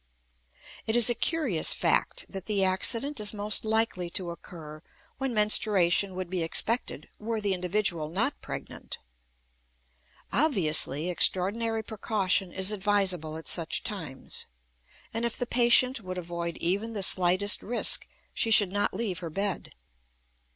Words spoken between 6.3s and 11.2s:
expected were the individual not pregnant. Obviously,